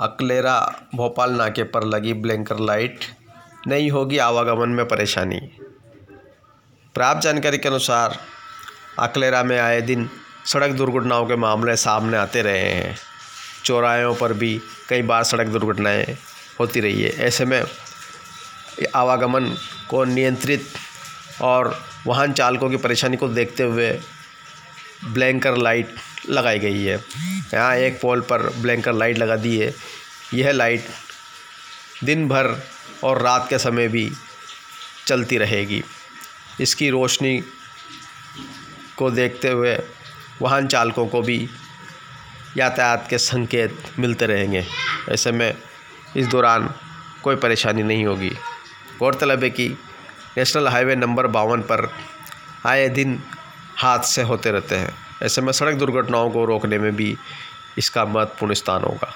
अकलेरा 0.00 0.80
भोपाल 0.94 1.32
नाके 1.32 1.62
पर 1.62 1.84
लगी 1.84 2.12
ब्लैंकर 2.12 2.58
लाइट। 2.58 3.00
नहीं 3.66 3.90
होगी 3.90 4.18
आवागमन 4.18 4.68
में 4.68 4.88
परेशानी। 4.88 5.40
प्राप्त 6.94 7.20
जानकारी 7.20 7.58
के 7.58 7.68
अनुसार, 7.68 8.18
अकलेरा 8.98 9.42
में 9.42 9.58
आए 9.58 9.80
दिन 9.80 10.10
सड़क 10.46 10.70
दुर्घटनाओं 10.70 11.26
के 11.26 11.36
मामले 11.36 11.76
सामने 11.76 12.16
आते 12.16 12.42
रहे 12.42 12.58
हैं। 12.58 12.96
चौराहों 13.64 14.14
पर 14.14 14.32
भी 14.32 14.60
कई 14.88 15.02
बार 15.02 15.24
सड़क 15.24 15.46
दुर्घटनाएँ 15.46 16.16
होती 16.60 16.80
रही 16.80 17.02
है। 17.02 17.10
ऐसे 17.10 17.44
में 17.44 17.64
आवागमन 18.94 19.56
को 19.90 20.04
नियंत्रित 20.04 20.66
और 21.42 21.82
वाहन 22.06 22.32
चालकों 22.32 22.70
की 22.70 22.76
परेशानी 22.76 23.16
को 23.16 23.28
देखते 23.28 23.62
हुए 23.62 24.00
ब्लैंकर 25.04 25.56
लाइट 25.56 25.94
लगाई 26.28 26.58
गई 26.58 26.84
है। 26.84 27.00
यहाँ 27.54 27.76
एक 27.76 28.00
पोल 28.00 28.20
पर 28.20 28.48
ब्लैंकर 28.56 28.92
लाइट 28.92 29.18
लगा 29.18 29.36
दी 29.36 29.56
है। 29.58 29.72
यह 30.34 30.50
लाइट 30.52 30.84
दिन 32.04 32.28
भर 32.28 32.56
और 33.04 33.22
रात 33.22 33.46
के 33.48 33.58
समय 33.58 33.88
भी 33.88 34.10
चलती 35.06 35.38
रहेगी। 35.38 35.82
इसकी 36.60 36.90
रोशनी 36.90 37.40
को 38.98 39.10
देखते 39.10 39.48
हुए 39.48 39.78
वाहन 40.42 40.66
चालकों 40.66 41.06
को 41.06 41.22
भी 41.22 41.48
यातायात 42.56 43.06
के 43.10 43.18
संकेत 43.18 43.82
मिलते 43.98 44.26
रहेंगे। 44.26 44.64
ऐसे 45.08 45.32
में 45.32 45.54
इस 46.16 46.26
दौरान 46.26 46.74
कोई 47.22 47.36
परेशानी 47.36 47.82
नहीं 47.82 48.06
होगी। 48.06 48.30
गौरतलब 48.98 49.42
है 49.44 49.50
कि 49.50 49.68
नेशनल 50.38 50.68
हाईवे 50.68 50.96
नंबर 50.96 51.26
बावन 51.26 51.60
पर 51.62 51.88
आए 52.66 52.88
दिन 52.88 53.22
हादसे 53.82 54.22
होते 54.22 54.50
रहते 54.50 54.76
हैं। 54.76 54.94
ऐसे 55.22 55.40
में 55.40 55.52
सड़क 55.52 55.74
दुर्घटनाओं 55.74 56.30
को 56.30 56.44
रोकने 56.44 56.78
में 56.78 56.96
भी 56.96 57.16
इसका 57.78 58.04
महत्वपूर्ण 58.04 58.54
स्थान 58.54 58.82
होगा। 58.82 59.14